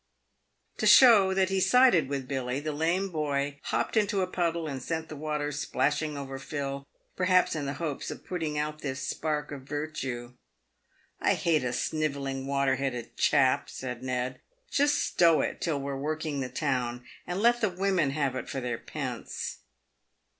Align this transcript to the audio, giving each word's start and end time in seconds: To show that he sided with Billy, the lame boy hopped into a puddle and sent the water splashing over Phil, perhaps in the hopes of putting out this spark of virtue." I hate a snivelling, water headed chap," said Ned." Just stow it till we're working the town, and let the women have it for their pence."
To 0.77 0.87
show 0.87 1.31
that 1.35 1.49
he 1.49 1.59
sided 1.59 2.09
with 2.09 2.27
Billy, 2.27 2.59
the 2.59 2.71
lame 2.71 3.09
boy 3.11 3.59
hopped 3.65 3.95
into 3.95 4.21
a 4.23 4.25
puddle 4.25 4.65
and 4.67 4.81
sent 4.81 5.09
the 5.09 5.15
water 5.15 5.51
splashing 5.51 6.17
over 6.17 6.39
Phil, 6.39 6.87
perhaps 7.15 7.55
in 7.55 7.67
the 7.67 7.75
hopes 7.75 8.09
of 8.09 8.25
putting 8.25 8.57
out 8.57 8.79
this 8.79 9.07
spark 9.07 9.51
of 9.51 9.61
virtue." 9.61 10.33
I 11.29 11.35
hate 11.35 11.63
a 11.63 11.71
snivelling, 11.71 12.47
water 12.47 12.77
headed 12.77 13.15
chap," 13.15 13.69
said 13.69 14.01
Ned." 14.01 14.41
Just 14.71 14.97
stow 15.05 15.41
it 15.41 15.61
till 15.61 15.79
we're 15.79 15.95
working 15.95 16.39
the 16.39 16.49
town, 16.49 17.05
and 17.27 17.39
let 17.39 17.61
the 17.61 17.69
women 17.69 18.09
have 18.09 18.35
it 18.35 18.49
for 18.49 18.59
their 18.59 18.79
pence." 18.79 19.59